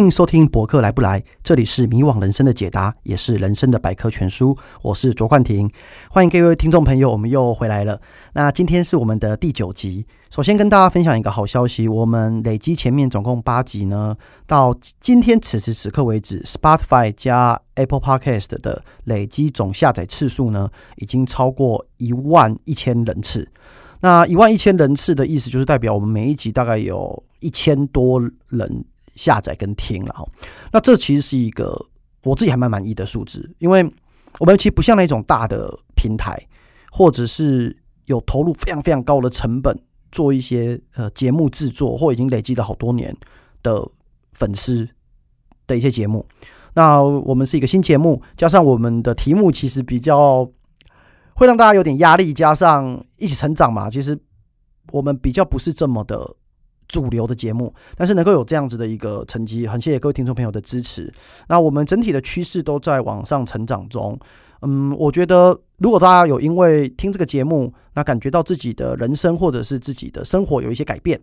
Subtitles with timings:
[0.00, 4.56] 欢迎收听博客来不来，这里是迷惘人生的解答，也是人生的百科全书。
[4.80, 5.70] 我是卓冠廷，
[6.08, 8.00] 欢迎各位听众朋友，我们又回来了。
[8.32, 10.06] 那今天是我们的第九集。
[10.30, 14.16] 首先跟大家分享一个好消息，我们累积前面总共八集呢，
[14.46, 23.46] 到今天此时此刻为止，Spotify 加 Apple Podcast 的累积总下载次数呢，已经超过一万一千人次。
[24.00, 28.86] 那一万一千人次的意思，就是代表我们每一集大概有一千多人。
[29.20, 30.26] 下载跟听了哈，
[30.72, 31.78] 那这其实是一个
[32.22, 33.82] 我自己还蛮满意的数字，因为
[34.38, 36.42] 我们其实不像那种大的平台，
[36.90, 39.78] 或者是有投入非常非常高的成本
[40.10, 43.14] 做一些呃节目制作，或已经累积了好多年
[43.62, 43.86] 的
[44.32, 44.88] 粉丝
[45.66, 46.24] 的一些节目。
[46.72, 50.50] 那我们是一个新节目，加上我们的题目其实比较
[51.34, 54.18] 会让大家有点压力，加上一起成长嘛，其实
[54.92, 56.36] 我们比较不是这么的。
[56.90, 61.08] 主流的节目，但是能够有这样子的一个成绩，很谢谢各位听众朋友的支持。
[61.48, 64.18] 那我们整体的趋势都在往上成长中。
[64.62, 71.18] 嗯，我觉得如果大家有因为听这个节目，那感觉到自己的人生或者是自己的生活有一些改变，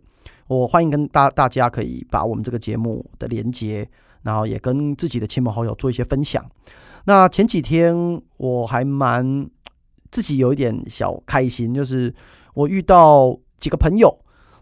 [0.47, 3.85] 我欢迎跟大大家可以把我们这个节目的连接，
[4.23, 6.43] 然后也跟自己的亲朋好友做一些分享。
[7.03, 7.93] 那前几天
[8.37, 9.45] 我还蛮
[10.11, 12.13] 自己有一点小开心，就是
[12.53, 14.09] 我遇到几个朋友。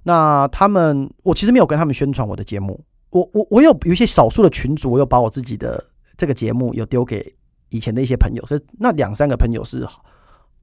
[0.07, 2.79] 那他们，我其实没有跟他们宣传我的节目。
[3.09, 5.83] 我我我有有一些少数的群组，我有把我自己的
[6.15, 7.35] 这个节目有丢给
[7.69, 8.45] 以前的一些朋友。
[8.45, 9.83] 所以那两三个朋友是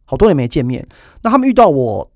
[0.04, 0.86] 好多年没见面。
[1.22, 2.08] 那他们遇到我，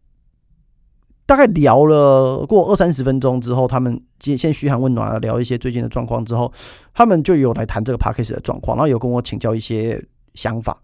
[1.27, 6.53] 大概聊了过二三十分钟之后，他们先先嘘寒问暖啊，聊一些最近的状况之后，
[6.95, 10.01] 他们就有来谈这个 Podcast 的状况，然后有跟我请教一些
[10.35, 10.81] 想法。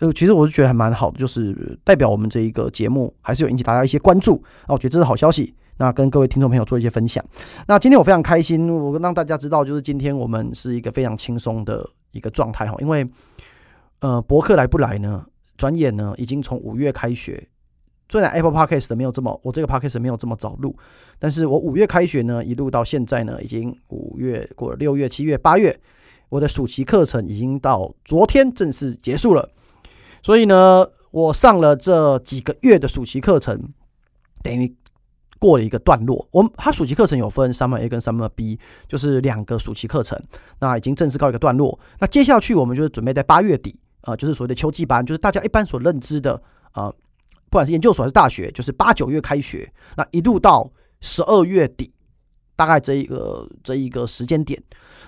[0.00, 5.54] 呃，其实我是觉得还蛮好的，就是代表我们这一个节目还是有引起大家一些关注，那我觉得这是好消息。
[5.80, 7.24] 那跟各位听众朋友做一些分享。
[7.68, 13.08] 那今天我非常开心，我让大家知道，就是今天我们是一个非常轻松的一个状态哈，因为
[14.00, 15.24] 呃，博客来不来呢，
[15.56, 17.48] 转眼呢已经从五月开学，
[18.08, 20.76] 虽然 Apple Podcast 没有这么，我这个 Podcast 没有这么早录，
[21.18, 25.78] 但是我五月开学呢，一路到现在呢，已经五月过了六月、七月、八月，
[26.28, 29.48] 我的暑期课程已经到昨天正式结束了。
[30.22, 33.72] 所以呢，我上了这几个月的暑期课程，
[34.42, 34.76] 等于
[35.38, 36.28] 过了一个段落。
[36.32, 38.58] 我们他暑期课程有分 Summer A 跟 Summer B，
[38.88, 40.20] 就是两个暑期课程，
[40.58, 41.78] 那已经正式告一个段落。
[42.00, 46.34] 那接下去我们就是准备在八月底啊、就是所谓的秋季班，就是大家一般所认知的
[46.72, 46.90] 啊、呃，
[47.50, 51.92] 不管是研究所还是大学，就是八九月开学，那一路到十二月底，
[52.56, 54.62] 大概这一个这一个时间点。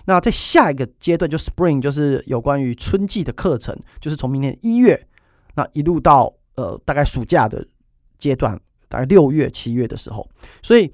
[0.06, 5.06] 那在下一个阶段就 Spring，就是有关于春季的课程，就是从明年一月，
[5.54, 7.66] 那一路到呃大概暑假的
[8.18, 8.58] 阶段，
[8.88, 10.26] 大概六月七月的时候，
[10.62, 10.92] 所以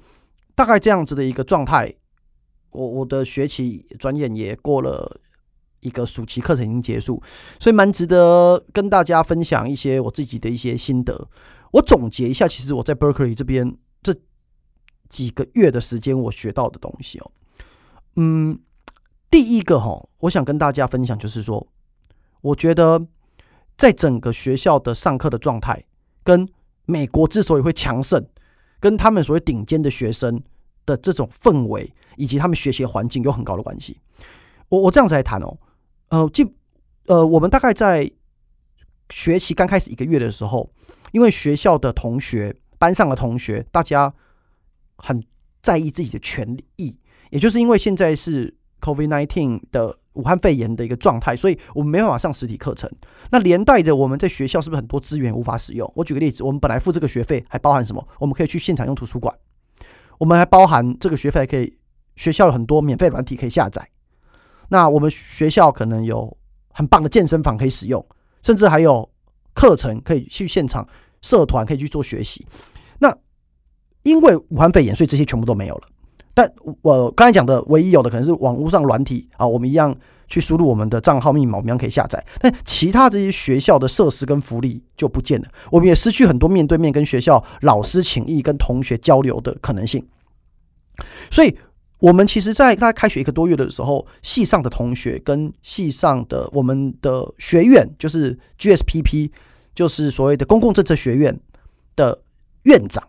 [0.55, 1.93] 大概这样子的一个状态，
[2.71, 5.19] 我我的学期转眼也过了
[5.79, 7.23] 一个暑期课程已经结束，
[7.59, 11.29] 所以蛮值得跟大家分享一些我自己的一些心得。
[11.71, 14.13] 我总结一下，其实我在 Berkeley 这边这
[15.09, 17.31] 几个月的时间，我学到的东西哦，
[18.17, 18.59] 嗯。
[19.29, 21.67] 第一个哈，我想跟大家分享，就是说，
[22.41, 23.05] 我觉得
[23.77, 25.83] 在整个学校的上课的状态，
[26.23, 26.47] 跟
[26.85, 28.25] 美国之所以会强盛，
[28.79, 30.41] 跟他们所谓顶尖的学生
[30.85, 33.99] 的这种氛围，以及他们学习环境有很高的关系。
[34.69, 35.57] 我我这样子来谈哦，
[36.07, 36.49] 呃，就
[37.07, 38.09] 呃，我们大概在
[39.09, 40.71] 学习刚开始一个月的时候，
[41.11, 44.13] 因为学校的同学、班上的同学，大家
[44.95, 45.21] 很
[45.61, 46.97] 在意自己的权益，
[47.29, 48.55] 也就是因为现在是。
[48.87, 52.89] COVID-19 的武汉肺炎的一个状态，所以我们没办法上实体课程。
[53.31, 55.91] 那连带的，我们在学校是不是很多资源无法使用？
[55.95, 58.07] 我举个例子，我们本来付这个学费还包含什么？
[58.19, 59.35] 我们可以去现场用图书馆，
[60.17, 61.77] 我们还包含这个学费可以
[62.15, 63.89] 学校有很多免费软体可以下载。
[64.69, 66.35] 那我们学校可能有
[66.71, 68.03] 很棒的健身房可以使用，
[68.41, 69.09] 甚至还有
[69.53, 70.87] 课程可以去现场，
[71.21, 72.45] 社团可以去做学习。
[72.99, 73.15] 那
[74.03, 75.87] 因为武汉肺炎，所以这些全部都没有了。
[76.37, 76.53] 但
[76.83, 79.95] 我刚才讲的唯一有的可能是网络上软体啊，我们一样
[80.27, 82.23] 去输入我们的账号密码，我们一样可以下载。
[82.39, 90.07] 但其他这些学校的设施跟福利就不见了，我们也失去很多面对面跟学校老师请益、跟同学交流的可能性。
[91.31, 91.57] 所以，
[91.97, 99.31] 我们其实，在大概开学一个多月的时候，系上的同学跟系上的我们的学院，就是 GSPP，
[99.73, 101.39] 就是所谓的公共政策学院
[101.95, 102.21] 的
[102.65, 103.03] 院长，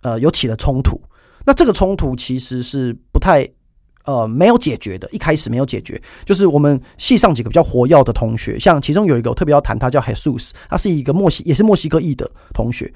[0.00, 1.00] 呃，有起了冲突。
[1.44, 3.48] 那这个冲突其实是不太
[4.04, 12.92] 呃没有解决的，一开始没有解决，就是我们系上几个比较活跃的同学，像其中有一个我特别要谈，他叫 Jesus，他是一个墨西也是墨西哥裔的同学。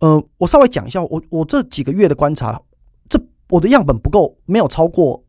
[0.00, 2.60] 呃，我稍微讲一下，我我这几个月的观察，
[3.08, 5.22] 这我的样本不够，没有超过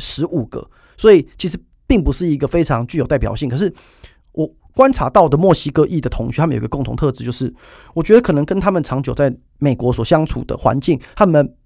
[0.00, 1.56] 十五个，所以其实
[1.86, 3.48] 并不是一个非常具有代表性。
[3.48, 3.72] 可是
[4.32, 7.54] 我观察到的墨西哥裔的同学，他们有一个共同特质，就是
[7.94, 11.56] 我觉得可能跟他们长久在美国所相处的环境，他们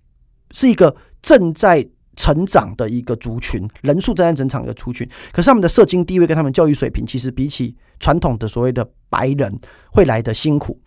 [0.52, 5.08] 是一个正在成长的一个族群，人数正在增长的族群。
[5.32, 9.58] 可是他们的社经地位跟他们教育水平，其实比起传统的所谓的白人，
[9.90, 10.78] 会来得辛苦。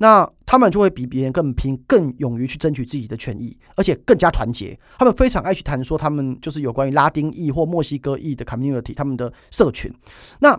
[0.00, 4.78] 那他们就会比别人更拼，更勇于去争取自己的权益，而且更加团结。
[4.96, 9.92] 他们非常爱去谈说，他们就是有关于拉丁裔或墨西哥裔的 community，他们的社群。
[10.38, 10.56] 那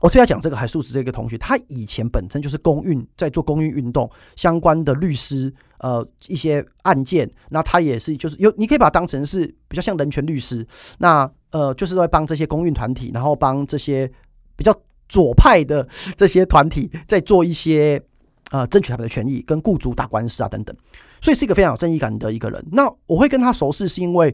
[0.00, 7.30] 我最要讲这个海素子这个同学，他以前本身就是公运，在做公运运动相关的律师，呃，一些案件。
[7.50, 10.66] 那他也是就是有，你可以把它当成是比较像人权律师。
[10.98, 14.10] 那呃，就是在帮这些公运团体，然后帮这些
[14.56, 14.74] 比较
[15.08, 18.02] 左派的这些团体在做一些。
[18.52, 20.74] 呃，争取他们的权益，跟雇主打官司啊，等等，
[21.20, 22.64] 所以是一个非常有正义感的一个人。
[22.70, 24.32] 那我会跟他熟识，是因为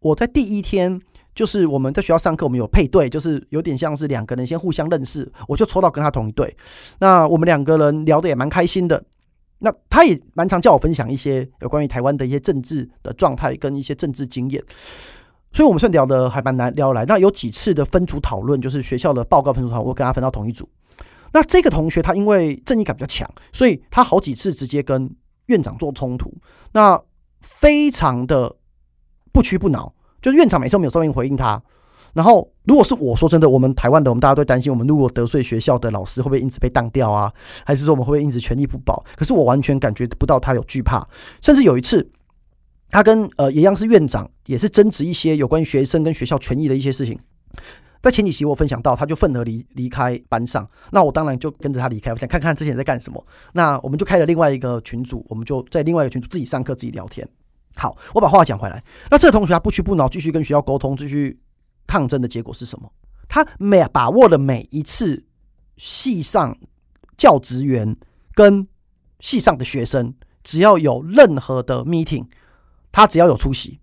[0.00, 1.00] 我在第一天，
[1.34, 6.56] 就是我们在学校上课，我们有配对，就是有点像是两个人先互相认识，我就抽到跟他同一队。
[7.00, 9.04] 那我们两个人聊得也蛮开心的。
[9.60, 14.62] 那他也蛮常叫我分享一些有关于台湾的一些政治的状态跟一些政治经验，
[15.52, 17.06] 所以我们算聊得还蛮难聊来。
[17.06, 20.68] 那有几次的分组讨论，就是学校的报告分组讨论，我跟他分到同一组。
[21.32, 25.10] 那这个同学他因为正义感比较强，所以他好几次直接跟
[25.46, 26.34] 院长做冲突，
[26.72, 27.00] 那
[27.40, 28.54] 非常的
[29.32, 29.93] 不屈不挠，
[30.24, 31.62] 就是院长每次没有正面回应他。
[32.14, 37.30] 然后如果是我说真的，我们台湾的我们大家都担心，我们如果得罪学校的老师，会不会因此被当掉啊？
[37.66, 39.04] 还是说我们会不会因此权力不保？
[39.16, 41.06] 可是我完全感觉不到他有惧怕，
[41.42, 42.10] 甚至有一次，
[42.88, 47.18] 他跟呃一样是院长，也是争执一些有关于学生跟学校权益的一些事情。
[48.00, 53.22] 在前几期我分享到，他就愤而离离开班上，那我当然就跟着他离开，我想看看之前在干什么。
[53.52, 57.28] 那我们就开了另外一个群组，我们就在另外一个群组自己上课自己聊天。
[57.76, 58.82] 好，我把话讲回来。
[59.10, 61.40] 那这个同学他不屈不挠，继续跟学校沟通，继续
[61.86, 62.92] 抗争的结果是什么？
[63.28, 65.24] 他每把握了每一次
[65.76, 66.56] 系上
[67.16, 67.96] 教职员
[68.32, 68.66] 跟
[69.20, 72.26] 系上的学生，只要有任何的 meeting，
[72.92, 73.80] 他只要有出席。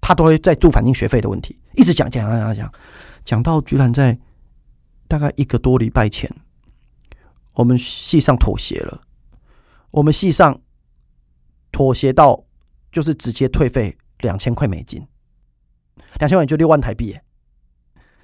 [0.00, 2.72] 他都会在做反映学费的问题，一直讲讲讲讲讲，
[3.24, 4.18] 讲到居然在
[5.08, 6.30] 大概一个多礼拜前，
[7.54, 9.02] 我们系上妥协了。
[9.90, 10.60] 我们系上
[11.76, 12.42] 妥协到
[12.90, 15.06] 就是直接退费两千块美金，
[16.18, 17.14] 两千块就六万台币。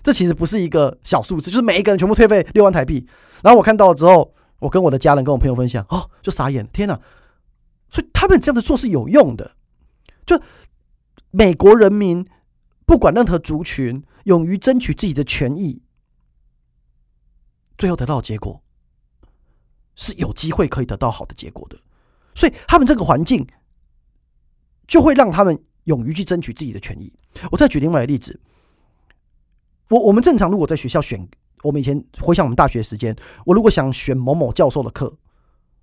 [0.02, 3.06] 这其实不是一个小数字，就是每一个人全部退费六万台币。
[3.43, 6.99] 然后我看到之后，我跟我的家人跟我朋友分享，哦，就傻眼，天哪！
[7.90, 9.54] 所以他们这样子做是有用的，
[10.25, 10.40] 就。
[11.34, 12.26] 美国人民
[12.87, 15.82] 不管任何族群，勇于争取自己的权益，
[17.76, 18.62] 最后得到的结果
[19.94, 21.78] 是有机会可以得到好的结果的。
[22.34, 23.46] 所以他们这个环境
[24.87, 27.12] 就会让他们勇于去争取自己的权益。
[27.50, 28.40] 我再举另外一个例子，
[29.88, 31.29] 我我们正常如果在学校选，
[31.62, 35.17] 我们以前回想我们大学时间，我如果想选某某教授的课，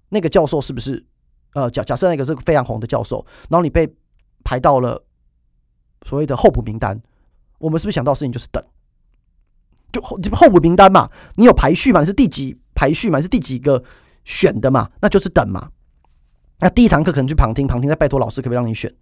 [0.09, 1.05] 那个教授是不是
[1.53, 3.93] 呃假假设那个是个非常红的教授，然后你被
[4.43, 5.05] 排到了。
[6.05, 7.01] 所谓的候补名单，
[7.57, 8.63] 我们是不是想到事情就是等？
[9.91, 11.99] 就候候补名单嘛，你有排序嘛？
[11.99, 13.17] 你是第几排序嘛？
[13.19, 13.83] 你是第几个
[14.23, 14.91] 选的嘛？
[15.01, 15.71] 那就是等嘛。
[16.59, 18.93] 那第一堂课可能去旁听，旁听再拜托老师可不可以让你选？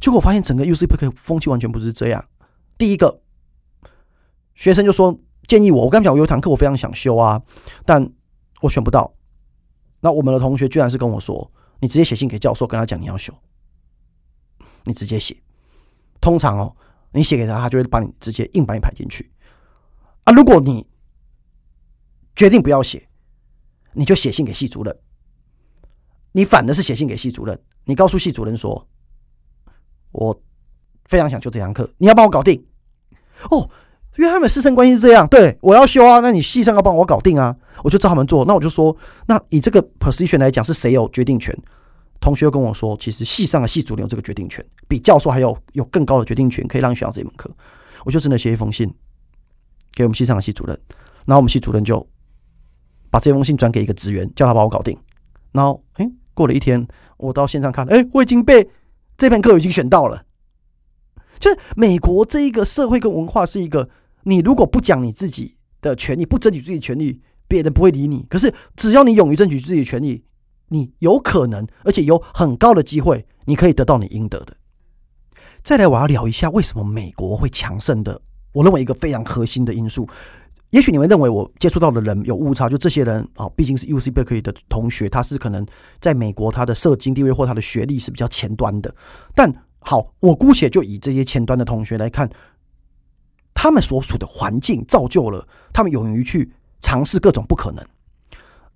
[0.00, 2.24] 结果我发现整个 UCBOOK 风气完全不是这样。
[2.78, 3.22] 第一个
[4.54, 7.42] 学生就说建议我，我刚讲我有一堂课我非常想修啊，
[7.84, 8.12] 但
[8.60, 9.14] 我选不到。
[10.00, 13.34] 那我们的同学居然是跟我说，你直接写信给教授，跟他讲你要修，
[14.84, 15.36] 你直接写。
[16.20, 16.76] 通常哦，
[17.12, 19.30] 你写给他，他就会帮你直接硬把你排进去
[20.24, 20.32] 啊。
[20.32, 20.88] 如果你
[22.34, 23.08] 决定不要写，
[23.92, 24.96] 你就写信给系主任。
[26.32, 28.86] 你反的是写信给系主任，你告诉系主任说
[30.12, 30.42] ：“我
[31.06, 32.64] 非常想修这堂课，你要帮我搞定。”
[33.50, 33.68] 哦，
[34.18, 38.44] 因为他们师生关系是这样，对，我要修啊，那你系上要帮我搞定啊，我就照他们做。
[38.44, 38.96] 那我就说，
[39.26, 41.56] 那以这个 position 来讲，是谁有决定权？
[42.20, 47.50] 同学又跟我说，其实系上的系主任有这个决定权，比教授还有有更高的决定权，可以让你选到这门课。
[48.04, 48.92] 我就真的写一封信
[49.94, 50.78] 给我们系上的系主任，
[51.24, 52.06] 然后我们系主任就
[53.10, 54.96] 把这封信转给一个职员，叫他帮我搞定。
[55.52, 56.10] 然后，哎，
[56.40, 58.70] 过了一天，我到线上看，哎，我已经被
[59.18, 60.24] 这门课已经选到了。
[61.38, 63.90] 就是美国这一个社会跟文化是一个，
[64.22, 68.24] 你如果不讲你自己的权利，不争取自己权利，别人不会理你。
[68.30, 70.24] 可是只要你勇于争取自己权利。
[70.72, 74.56] 你有可能，而且有很高的机会，你可以得到你应得的。
[75.64, 78.22] 再来，我要聊一下为什么美国会强盛的。
[78.52, 80.08] 我认为一个非常核心的因素，
[80.70, 85.66] 也许你们认为我接触到的人有误差，就这些人啊，毕竟是 UC Berkeley 的同学，他是可能
[86.00, 88.94] 在美国他的社经地位或他的学历是比较前端的。
[89.34, 92.30] 但好，我姑且就以这些前端的同学来看，
[93.52, 97.84] 他们所处的环境造就了他们勇于去尝试各种不可能，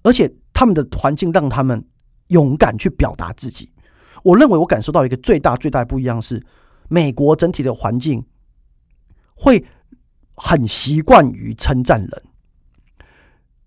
[0.03, 1.87] 而且他们的环境让他们
[2.29, 3.71] 勇敢去表达自己。
[4.25, 6.45] 我认为我感受到一个最大最大的不一样是，
[6.89, 8.25] 美国整体的环境
[9.37, 9.65] 会
[10.37, 12.23] 很习惯于称赞人。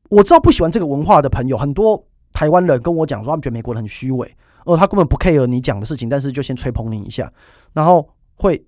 [0.09, 7.31] 我知道不喜欢这个文化的朋友，很多台湾人跟我讲说，他们觉得美国人很虚伪，哦，他根本不 care 你讲的事情，但是就先吹捧你一下，
[7.73, 8.65] 然后会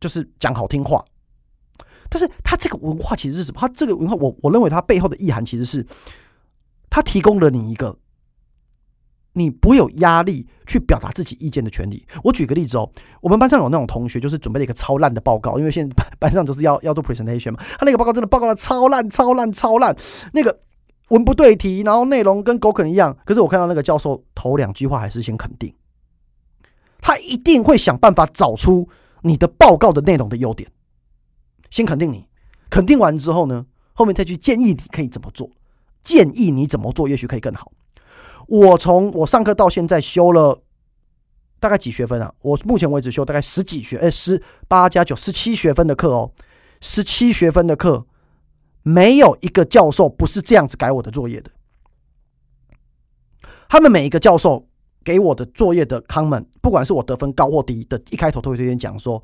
[0.00, 1.04] 就是讲好听话。
[2.08, 3.60] 但是他这个文化其实是什么？
[3.60, 5.86] 他这个文化，我我认为他背后的意涵其实是，
[6.88, 7.96] 他提供了你一个
[9.36, 12.04] 你不会有压力去表达自己意见的权利。
[12.24, 12.90] 我举个例子哦，
[13.20, 19.94] 我们班上有那种同学，就是准备了一个超烂的报告，因为现在班班上就是要要做 presentation 嘛，他那个报告真的报告的超烂、超烂、超烂，
[20.32, 20.58] 那个
[21.08, 23.14] 文不对题，然后内容跟狗啃一样。
[23.26, 25.74] 可是我看到那个教授头两句话还是先肯定，
[27.02, 28.88] 他一定会想办法找出
[29.20, 30.70] 你的报告的内容的优点。
[31.68, 32.26] 先肯定你，
[32.70, 35.50] 肯定完之后呢，后面再去建议你可以怎么做，
[36.02, 37.70] 建议你怎么做，也许可以更好。
[38.46, 40.62] 我从我上课到现在修了
[41.58, 42.32] 大概几学分啊？
[42.42, 46.30] 我目前为止修大概十几学，哎，十八加九，十七学分的课哦，
[46.80, 48.06] 十七学分的课，
[48.82, 51.50] 没有一个教授不是这样子改我的作业的。
[53.68, 54.68] 他们每一个教授
[55.02, 59.22] 给我的作业的 comment，不管是我得分高或低的，一开头都会推荐讲说，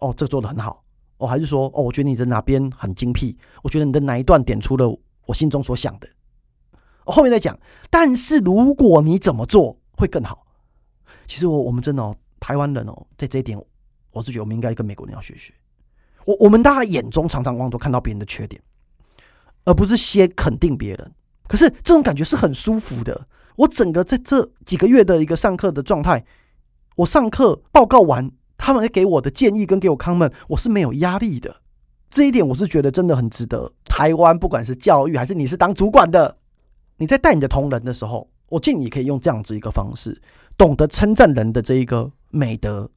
[0.00, 0.82] 哦，这做的很好。
[1.18, 6.08] 哦还是说，哦，我觉得你的哪边很精辟，我觉得你的哪一段点出了我心中所想的，
[7.12, 7.58] 后面再讲。
[7.90, 10.46] 但是如果你怎么做会更好，
[11.26, 13.58] 其实我我们真的哦，台湾人哦，在这一点，
[14.10, 15.52] 我是觉得我们应该跟美国人要学学。
[16.24, 18.60] 我我们大家眼中常常往往都看到别人的缺点，
[19.64, 21.12] 而不是先肯定别人。
[21.48, 23.26] 可是这种感觉是很舒服的。
[23.56, 26.24] 我整个在这几个月的一个上课的状态，
[26.96, 28.30] 我上课报告完。
[28.58, 31.60] 他们给我的建议跟给我 comment，我是没有压力的。
[32.08, 33.70] 这一点我是觉得真的很值得。
[33.84, 36.38] 台湾不管是教育还是你是当主管的，
[36.98, 40.20] 你在带你的同仁的时候，我建议你可以用这样子一个方式，
[40.56, 42.90] 懂得称赞人的这一个美德，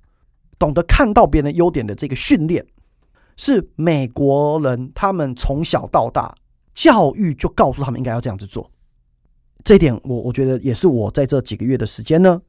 [0.58, 2.66] 懂得看到别人优点的这个训练，
[3.36, 6.36] 是美国人他们从小到大
[6.74, 8.70] 教育就告诉他们应该要这样子做。
[9.64, 12.42] 这一点我我觉得也是我在这几个月的时间呢，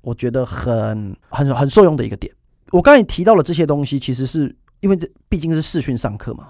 [0.00, 2.32] 我觉得很很很受用的一个点。
[2.72, 6.48] 我刚才提到了这些东西，其实是因为这毕竟是视讯上课嘛，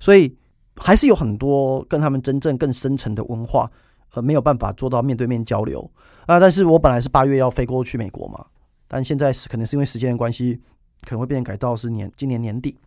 [0.00, 0.34] 所以
[0.76, 3.70] 还是有很多跟他们真正更深层的文化，
[4.14, 5.90] 呃，没有办法做到面对面交流
[6.26, 6.40] 啊。
[6.40, 8.44] 但是我本来是八月要飞过去美国嘛，
[8.88, 10.60] 但现在是可能是因为时间的关系，
[11.02, 12.78] 可能会变改到是年今年年底。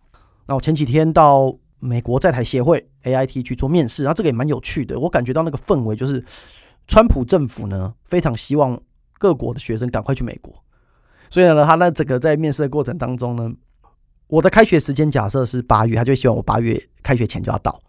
[0.48, 6.24] 那我前几天到美国在台协会 AIT 去做面试，然后这个也蛮有趣的，我感觉到那个氛围就是，
[6.88, 8.80] 川普政府呢非常希望
[9.18, 10.54] 各国的学生赶快去美国。
[11.30, 13.52] 所以呢，他那整个在面试的过程当中呢，
[14.28, 17.82] 我的开学时间假设是八月，他就希望我八月开学前就要到。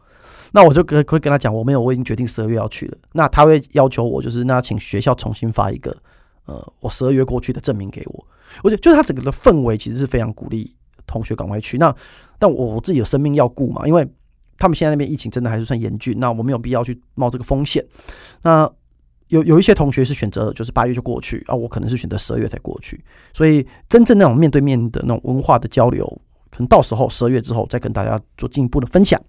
[0.52, 2.99] 那我就跟会跟他讲，我没有，我已经决定十二月要去了。
[3.12, 5.97] 那他会要求我，就是那请学校重新发一个
[6.45, 8.26] 呃，我十二月过去的证明给我。
[8.62, 10.75] 我觉得就是他整个的氛围其实是非常鼓励
[11.07, 11.78] 同学赶快去。
[11.78, 11.95] 那
[12.38, 14.07] 但我我自己有生命要顾嘛，因为
[14.59, 17.85] 他们现在那边疫情真的还是算严峻，那我没有必要去冒这个风险。
[18.43, 18.71] 那。
[19.31, 26.07] 有有一些同学是选择就是八月就过去啊，我可能是选择十二月才过去，所以真正那种面对面的那种文化的交流，
[26.50, 29.20] 可能到时候十二月之后再跟大家做进一步的分享。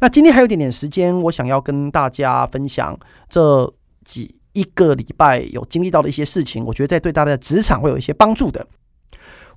[0.00, 3.72] 那今天还有点点时间，我想要跟大家分享这
[4.04, 8.66] 几一个礼拜有经历到的一些事情，我觉得在对大家的职场会有一些帮助的。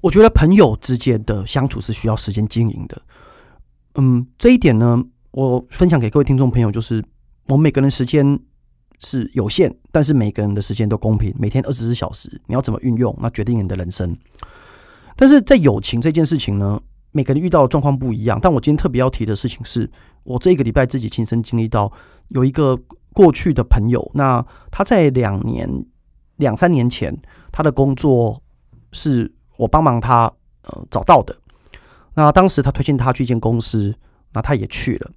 [0.02, 3.02] 我觉得朋友之间的相处是需要时间经营的，
[3.96, 7.04] 嗯，这一点呢，我分享给各位听众朋友，就是
[7.48, 8.40] 我们每个人时间。
[9.04, 14.16] 是有限，但是每个人的时间都公平，每天二十四小时，你要怎么运用，那决定你的人生。
[15.16, 18.40] 但是在友情这件事情呢，每个人遇到的状况不一样。
[18.42, 19.90] 但我今天特别要提的事情是，
[20.24, 21.92] 我这个礼拜自己亲身经历到，
[22.30, 22.78] 有一个
[23.14, 25.68] 过去的朋友，那他在两年、
[26.38, 27.16] 两三年前，
[27.52, 28.42] 他的工作
[28.92, 30.32] 是我帮忙他
[30.64, 31.36] 呃找到的。
[32.14, 33.96] 那当时他推荐他去一间公司，
[34.34, 35.12] 那他也去了。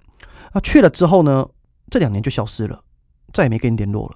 [0.53, 1.47] 那去了之后呢，
[1.89, 2.81] 这两年就消失了。
[3.33, 4.15] 再也没跟你联络了。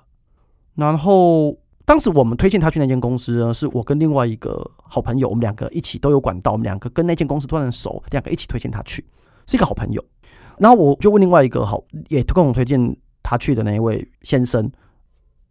[0.76, 1.58] 然后
[1.90, 9.04] 当时我们推荐他去那间公司呢，是我跟另外一个好朋友，我们两个一起都有管道，我们两个跟那间公司都很熟，两个一起推荐他去，
[9.48, 10.06] 是一个好朋友。
[10.60, 14.72] 然后我就问另外一个好也跟我推荐他去的那一位先生，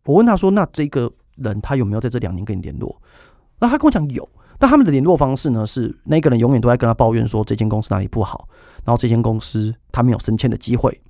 [0.05, 3.03] 我问他说：“那这个人他有没有在这两年跟你联络？”
[3.59, 4.29] 那他跟我讲有，
[4.61, 8.49] 但他们的联络方式呢，是那个人永远都在跟他抱怨说这间公司哪里不好，
[8.85, 11.01] 然后这间公司他没有升迁的机会。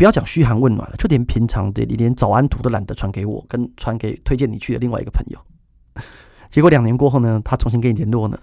[0.00, 5.38] 不要讲嘘寒问暖了，就连平常的你连早安图都懒得传给我，跟传给推荐你去的另外一个朋友。
[6.48, 8.40] 结果两年过后呢，他重新跟你联络呢，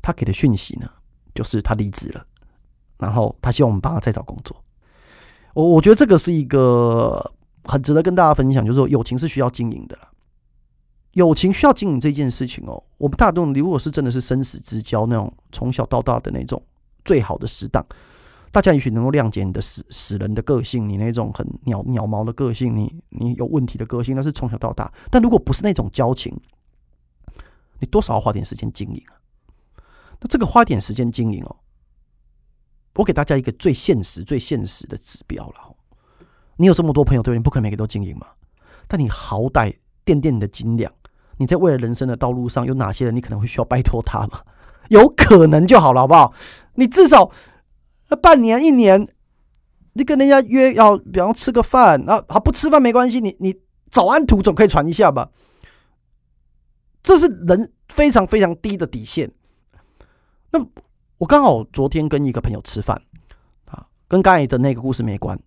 [0.00, 0.88] 他给的讯息呢，
[1.34, 2.24] 就是他离职了，
[2.96, 4.64] 然后他希望我们帮他再找工作。
[5.52, 7.22] 我我觉得这个是一个
[7.64, 9.98] 很值得跟大家分享，就是说友情是需要经营的，
[11.12, 12.82] 友情需要经营这件事情哦。
[12.96, 16.62] 我们大众如果是真的是生死之交那种从小到大的那种
[17.04, 17.84] 最好的死党，
[18.52, 24.92] 大家也许能够谅解你的死死人的个性，你那种很鸟鸟毛的个性，你你有问题的个性，那是从小到大。
[25.10, 26.38] 但如果不是那种交情，
[27.80, 29.16] 你多少要花点时间经营啊？
[30.20, 31.56] 那这个花点时间经营哦，
[32.94, 35.74] 我给大家一个最现实、最现实的指标了。
[36.56, 37.38] 你有这么多朋友，对不对？
[37.38, 38.26] 你不可能每个都经营嘛。
[38.86, 40.92] 但你好歹掂掂你的斤两，
[41.38, 44.42] 你在未来人生的道路上有哪些人，你可能会需要拜托他嘛？
[44.90, 46.34] 有可能就好了，好不好？
[46.74, 47.30] 你至少
[48.16, 49.08] 半年、一年，
[49.94, 53.54] 你跟人家约要，比方吃个饭，啊，好不吃饭没关系，你你
[53.90, 55.30] 早安图总可以传一下吧？
[57.02, 59.30] 这是人非常非常低的底线。
[60.50, 60.64] 那
[61.18, 63.00] 我刚好昨天跟一个朋友吃饭
[63.66, 65.38] 啊，跟刚才的那个故事没关。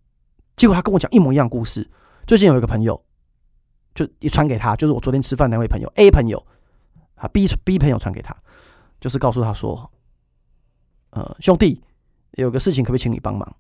[0.58, 1.90] 结果他跟我讲一模一样故事。
[2.26, 3.00] 最近有一个朋友，
[3.94, 6.44] 就也传给他，就是我昨天吃饭那位朋友 A 朋友
[7.16, 8.36] 啊，B B 朋友传给他，
[9.00, 9.92] 就是告诉他说，
[11.12, 11.80] 呃，兄弟，
[12.36, 13.56] 有个事情可不可以请你帮忙？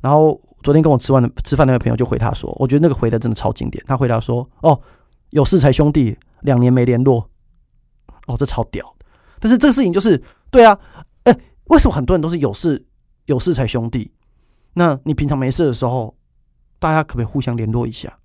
[0.00, 3.82] 然后昨天跟我吃完的吃饭那位朋友就回他说，我觉得那个回的真的超经典。
[3.86, 4.80] 他回答说，哦，
[5.30, 6.18] 有事才兄弟。
[6.42, 7.28] 两年没联络，
[8.26, 8.94] 哦，这超屌！
[9.40, 10.78] 但是这个事情就是，对啊，
[11.24, 12.86] 哎、为什么很多人都是有事
[13.24, 14.12] 有事才兄弟？
[14.74, 16.14] 那你平常没事的时候，
[16.78, 18.18] 大家可不可以互相联络一下？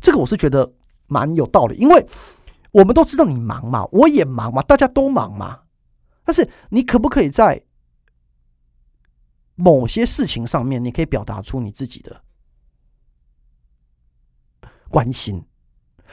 [0.00, 0.72] 这个我是觉得
[1.08, 2.06] 蛮有道理，因为
[2.70, 5.58] 我们都知道你忙嘛，我也忙嘛，大家都忙嘛。
[6.24, 7.60] 但是你可不可以在
[9.58, 12.22] 某些事情上面，你可以表达出你自己的
[14.88, 15.44] 关心？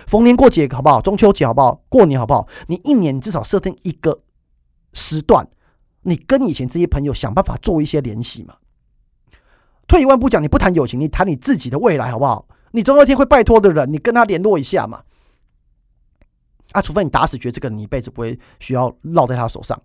[0.08, 1.00] 逢年过节好不好？
[1.00, 1.84] 中秋节好不好？
[1.88, 2.48] 过年好不好？
[2.68, 4.24] 你一年至少设定一个
[4.94, 5.48] 时段，
[6.02, 8.58] 你跟以前这些朋友想办法做一些联系嘛。
[9.88, 12.48] 退一万步讲，你不谈友情，你谈你自己的未来好不好？
[12.72, 15.04] 你总有一天会拜托的人，你跟他联络一下嘛。
[16.72, 19.80] 啊，除非你打死觉得这个你一辈子不会需要落在他手上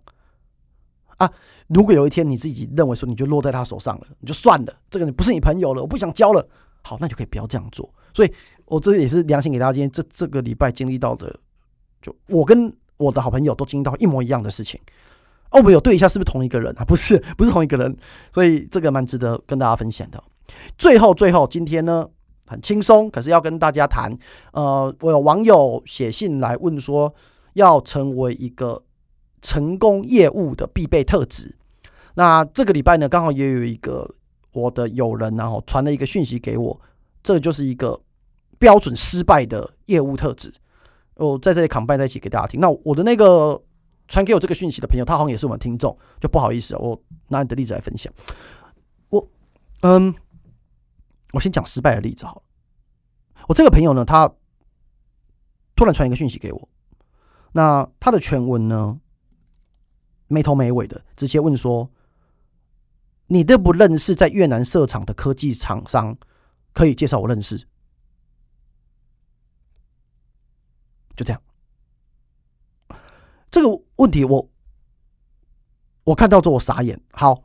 [1.23, 1.31] 啊。
[1.67, 6.47] 如果有一天你自己认为说你就落在他手上了，你就算了，这个你不是你朋友了，我不想交了。
[6.83, 7.89] 好，那就可以不要这样做。
[8.13, 8.33] 所以。
[8.71, 11.37] 我这也是良心给大家，今天这这个礼拜经历到的，
[12.01, 14.79] 就我跟我的好朋友都经历到一模一样的事情。
[15.49, 16.85] 哦，我有对一下是不是同一个人啊？
[16.85, 17.93] 不是，不是同一个人，
[18.31, 20.23] 所以这个蛮值得跟大家分享的。
[20.77, 22.07] 最后，最后今天呢
[22.47, 24.17] 很轻松，可是要跟大家谈。
[24.53, 27.13] 呃，我有网友写信来问说，
[27.55, 28.81] 要成为一个
[29.41, 31.55] 成功业务的必备特质。
[32.15, 34.15] 那这个礼拜呢，刚好也有一个
[34.51, 36.81] 我的友人，然后传了一个讯息给我，
[37.23, 38.01] 这就是一个。
[38.59, 40.53] 标准失败的业务特质，
[41.15, 42.59] 我在这里 combine 在一起给大家听。
[42.59, 43.59] 那我的那个
[44.07, 48.13] 传给我这个讯息的朋友，他好像也是我们听众，就不好意思，我拿你的例子来分享。
[49.09, 49.27] 我，
[49.79, 50.13] 嗯，
[51.33, 52.43] 我先讲失败的例子好了。
[53.47, 54.31] 我这个朋友呢，他
[55.75, 56.69] 突然传一个讯息给我，
[57.53, 59.00] 那他的全文呢，
[60.31, 61.89] 没头没尾的，直接问说
[63.27, 66.17] ：“你认不认识在越南设厂的科技厂商？
[66.73, 67.57] 可以介绍我认识。”
[71.15, 71.41] 就这样，
[73.51, 74.49] 这个问题我
[76.05, 76.99] 我看到之后我傻眼。
[77.11, 77.43] 好，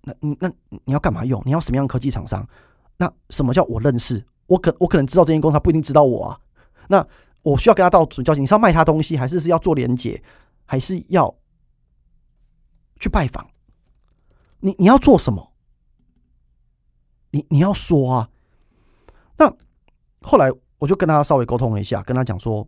[0.00, 1.40] 那你那你要干嘛用？
[1.44, 2.48] 你要什么样的科技厂商？
[2.96, 4.24] 那什么叫我认识？
[4.46, 6.40] 我可我可能知道这间公司，他不一定知道我啊。
[6.88, 7.06] 那
[7.42, 8.42] 我需要跟他到处交情？
[8.42, 10.20] 你是要卖他东西，还是是要做连结，
[10.64, 11.32] 还是要
[13.02, 13.46] 去拜访？
[14.60, 15.52] 你你要做什么？
[17.32, 18.30] 你你要说啊。
[19.36, 19.54] 那
[20.22, 20.50] 后来。
[20.82, 22.66] 我就跟他稍微沟通了一下，跟他讲说，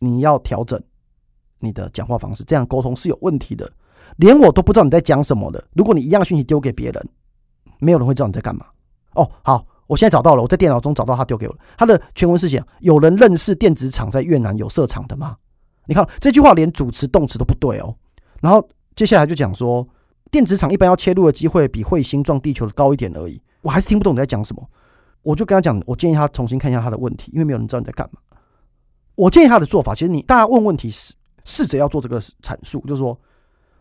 [0.00, 0.78] 你要调整
[1.60, 3.72] 你的讲话方式，这样沟通是有问题的。
[4.18, 7.08] 连我都不知道你在讲什么的，如果你一样讯息丢给别人，
[7.78, 8.66] 没有人会知道你在干嘛。
[9.14, 15.38] 哦，好，我现在找到了，我在电脑中找到他丢给我他的全文是写：有人认识电子厂在越南有设厂的吗？
[15.86, 17.96] 你看这句话连主词动词都不对哦。
[18.40, 19.86] 然后接下来就讲说，
[20.30, 23.40] 电子厂一般要切入的机会比彗星撞地球的高一点而已。
[23.62, 24.68] 我还是听不懂你在讲什么。
[25.22, 28.20] 我就跟他讲，我建议他重新看一下他的问题，因为没有人知道你在干嘛。
[29.16, 33.18] 我建议他的做法，其实你大家问问题时，试着要做这个阐述，就是说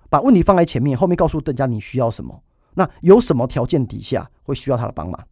[0.09, 2.41] 把问题放在前面，后面告诉人家你需要什么，
[2.73, 5.27] 那有什么条件底下会需要他的帮忙。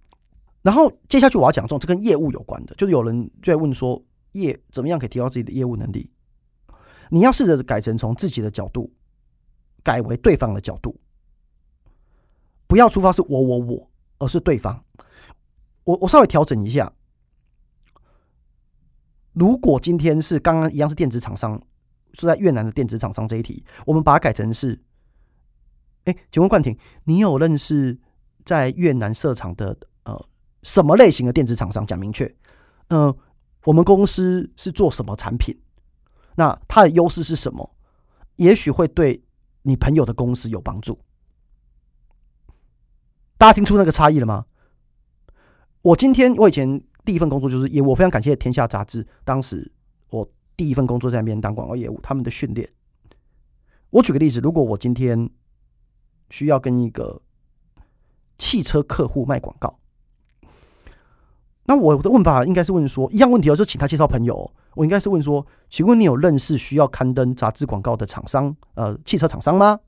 [0.61, 3.99] 然后接下去我要讲这种这跟业务有关的，就是有人就在问说，
[4.33, 6.11] 业怎么样可以提高自己的业务能力？
[7.09, 8.91] 你要试着改成从自己的角度
[9.83, 10.99] 改为对方的角度，
[12.67, 14.83] 不要出发是我我我，而是对方。
[15.83, 16.93] 我我稍微调整一下，
[19.33, 21.61] 如果今天是刚刚一样是电子厂商，
[22.13, 24.81] 是在越南的电子厂商这一题，我们把它改成是，
[26.05, 27.99] 哎，请问冠廷，你有认识
[28.45, 30.25] 在越南设厂的呃
[30.61, 31.85] 什么类型的电子厂商？
[31.85, 32.33] 讲明确，
[32.87, 33.13] 嗯、
[33.65, 35.61] 我们公司是做什么产品？
[36.35, 37.75] 那它的优势是什么？
[38.37, 39.21] 也许会对
[39.63, 40.99] 你朋友的公司有帮助。
[43.37, 44.45] 大家听出那个差异了吗？
[45.81, 49.69] 我今天我以前第一份工作就是也，我非常感谢《天下杂志》，当时
[50.09, 52.69] 我第一份工作在那边当广告业务，他们的训练。
[53.89, 55.29] 我举个例子，如果我今天
[56.29, 57.21] 需要跟一个
[58.37, 59.77] 汽车客户卖广告，
[61.65, 64.53] 那我的问法应该是问说一样问题哦，就请他介绍朋友。
[64.75, 69.79] 我应该是问说，请问你有认识需要刊登杂志广告的厂商，呃，汽车厂商吗？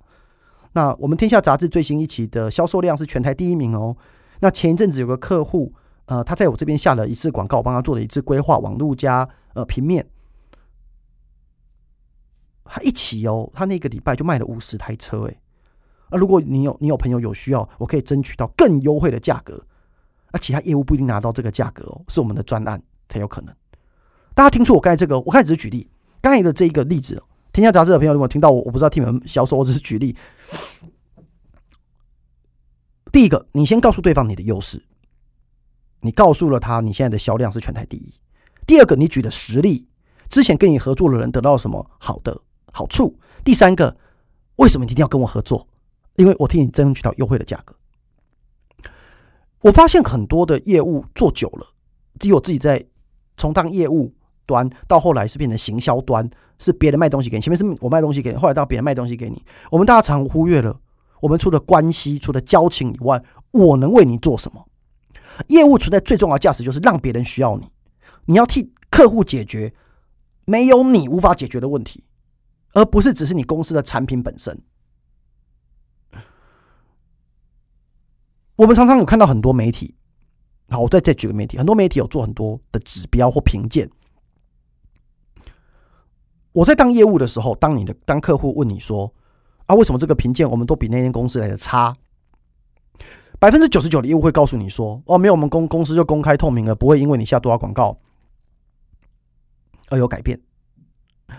[0.73, 3.95] 那我们天下杂志最新一期的销售量是全台第一名哦。
[4.41, 5.73] 那前一阵子有个客户，
[6.05, 10.05] 呃，他在我这边下了一次广告，帮他做了一次规划，网络加呃平面，
[12.65, 15.39] 他一起哦，他那个礼拜就卖了五十台车诶。
[16.09, 19.65] 啊，如果你有你有朋友有需要，我可以争取到更优惠的价格。
[20.31, 23.55] 啊，其他业务不一定拿到这个价格哦，是我们的专案才有可能。
[24.35, 25.17] 大家听出我刚才这个？
[25.17, 25.89] 我刚才只是举例，
[26.21, 30.15] 刚才的这一个例子，天下杂志的朋友如果听到我，我不知道听你们销售，我只是举例。
[33.13, 34.83] 第一个，你先告诉对方你的优势，
[36.01, 38.13] 你告诉了他你现在的销量是全台第一。
[38.67, 39.87] 第二个，你举的实例，
[40.27, 42.37] 之前跟你合作的人得到什么好的
[42.73, 43.17] 好处。
[43.45, 43.95] 第三个，
[44.57, 45.65] 为什么你一定要跟我合作？
[46.17, 47.73] 因为我替你争取到优惠的价格。
[49.61, 51.65] 我发现很多的业务做久了，
[52.19, 52.85] 只有自己在
[53.37, 54.13] 从当业务。
[54.45, 56.29] 端到后来是变成行销端，
[56.59, 59.43] 是别人卖东西给你，前面是我卖东西给你，后来到别人卖东西给你。
[59.71, 60.79] 我们大家常忽略了，
[61.21, 64.65] 我们除了关系、除了交情以外，我能为你做什么？
[65.47, 67.67] 业务存在最重要的价值就是让别人需要你，
[68.25, 69.73] 你要替客户解决
[70.45, 72.05] 没有你无法解决的问题，
[72.73, 74.61] 而不是只是你公司的产品本身。
[78.55, 79.95] 我们常常有看到很多媒体，
[80.69, 83.89] 好，我再再举个媒体，很多媒体有做很多的指标或评鉴。
[86.55, 89.13] 我在当业务的时候，当你的当客户问你说
[89.67, 91.93] ：“啊，为什么这个评鉴我们都比那间公司来的差？”
[93.37, 97.99] 百分之九十九的业务会告诉你说：“哦，没有，我们公公司就公开透明了，不会因为你下多少广告
[99.89, 100.41] 而有改变。”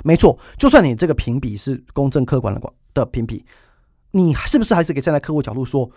[0.04, 3.42] 没错，就算你这个评比是公正客观的广的评比，
[4.10, 5.90] 你是不是还是可以站在客户角度说：“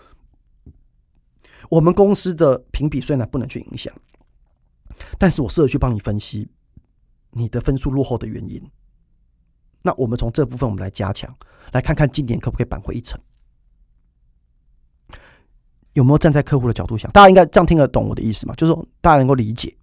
[1.69, 3.93] 我们公司的评比虽然不能去影响，
[5.17, 6.47] 但是我试着去帮你分析
[7.32, 8.63] 你的分数落后的原因。”
[9.81, 11.33] 那我们从这部分我们来加强，
[11.71, 13.19] 来看看今年可不可以扳回一城？
[15.93, 17.09] 有没有站在客户的角度想？
[17.11, 18.53] 大家应该这样听得懂我的意思吗？
[18.55, 19.75] 就是说大家能够理解，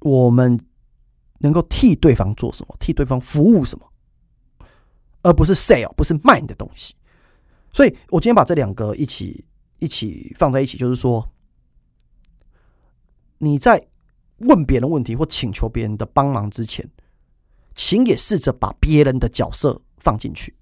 [0.00, 0.58] 我们
[1.38, 3.86] 能够替对方做什么，替对方服务什么，
[5.22, 6.94] 而不是 sell，不是卖你的东西。
[7.72, 9.44] 所以我今天把这两个一起
[9.78, 11.28] 一起放在一起，就是说
[13.38, 13.86] 你在
[14.38, 16.90] 问别人问题或请求别人的帮忙之前。
[17.74, 20.54] 请也试着把别人的角色放进去。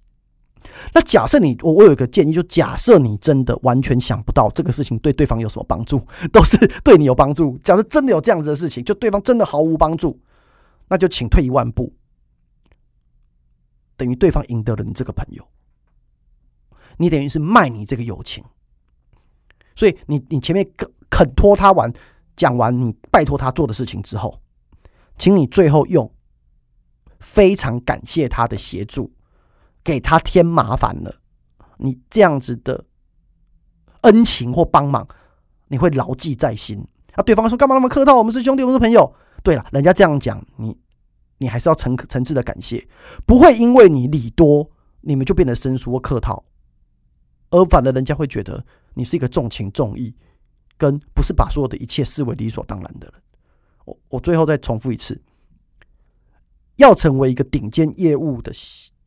[0.95, 6.01] 那假设你，我我有一个建议，就假设你真的完全想不到这个事情对对方有什么帮助，
[6.33, 7.59] 都是对你有帮助。
[7.65, 10.21] 假设真的有这样子的事情，就对方真的毫无帮助，
[10.89, 11.93] 那就请退一万步，
[13.97, 15.45] 等于对方赢得了你这个朋友，
[16.97, 18.45] 你等于是卖你这个友情。
[19.75, 21.93] 所以你你前面肯肯托他完
[22.37, 24.41] 讲完你拜托他做的事情之后，
[25.19, 26.09] 请你最后用。
[27.23, 29.13] 非常感谢他的协助，
[29.83, 31.21] 给他添麻烦了。
[31.79, 32.85] 你这样子的
[34.03, 35.07] 恩情或帮忙，
[35.69, 36.87] 你会牢记在心。
[37.15, 38.17] 啊，对方说干嘛那么客套？
[38.17, 39.15] 我们是兄弟，我们是朋友。
[39.43, 40.77] 对了，人家这样讲，你
[41.39, 42.87] 你还是要诚诚挚的感谢，
[43.27, 46.45] 不会因为你礼多，你们就变得生疏或客套，
[47.51, 50.15] 而反而人家会觉得你是一个重情重义，
[50.79, 53.15] 跟不是把所有的一切视为理所当然的人。
[53.85, 55.21] 我我最后再重复一次。
[56.83, 58.53] 要成为一个顶尖业务的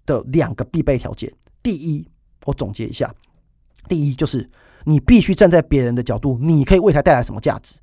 [0.05, 1.29] 的两个必备条件，
[1.61, 2.07] 第一，
[2.45, 3.13] 我总结一下，
[3.89, 4.49] 第一就是
[4.85, 7.75] 你必须站在别人的角度，你可以为他带来什么价值，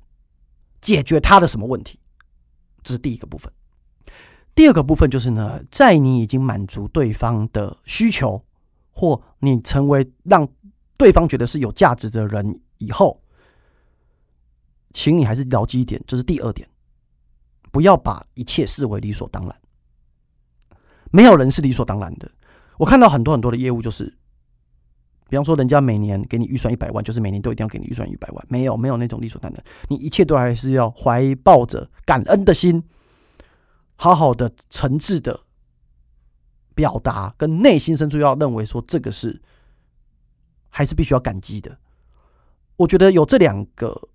[0.81, 1.99] 解决他的什么问题，
[2.81, 3.53] 这是第一个部分。
[4.55, 8.43] 第二个部分就是呢，在你已经满足对方的需求，
[8.91, 10.47] 或你成为让
[10.97, 13.21] 对方觉得是有价值的人以后，
[14.91, 16.67] 请你还是牢记一点，这是第二点，
[17.71, 19.55] 不要把一切视为理所当然。
[21.13, 22.29] 没有人是理所当然的。
[22.79, 24.05] 我看到很多很多的业务，就是
[25.29, 32.83] 比方说，人家每年给你预算一百万，就是每年都一定要给你预算一百万，没有没有那种理所当然，你一切都还是要怀抱着感恩的心，
[33.95, 35.41] 好好的诚挚的
[36.73, 39.39] 表达，跟内心深处要认为说这个是
[40.69, 41.77] 还是必须要感激的。
[42.75, 44.09] 我觉得有这两个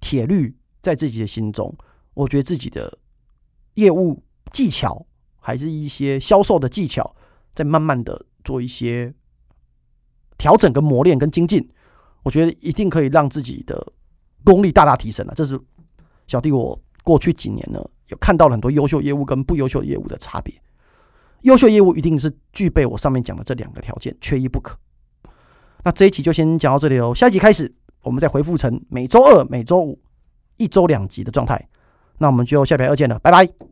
[0.00, 1.74] 铁律在自己的心中，
[2.12, 2.98] 我觉得自己的
[3.74, 5.06] 业务技巧，
[5.44, 7.14] 还是一些销售的技巧，
[7.54, 9.12] 在慢慢的做一些
[10.38, 11.68] 调整、跟磨练、跟精进，
[12.22, 13.92] 我觉得一定可以让自己的
[14.44, 15.34] 功力大大提升了。
[15.36, 15.60] 这是
[16.28, 20.54] 小弟我过去几年呢，有看到了很多优秀业务跟不优秀业务的差别。
[21.42, 24.78] 优秀业务一定是具备我上面讲的这两个条件，缺一不可。
[25.84, 30.00] 那这一集就先讲到这里哦，下一集开始我们再回复成每周二、每周五
[30.56, 31.68] 一周两集的状态。
[32.18, 33.71] 那我们就下礼拜二见了，拜拜。